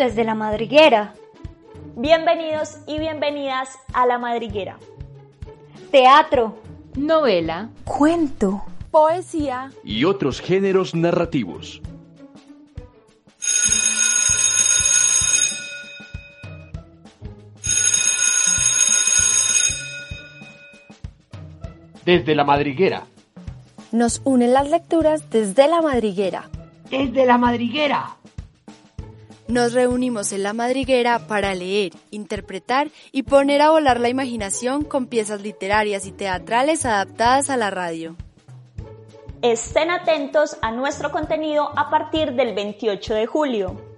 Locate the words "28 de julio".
42.54-43.89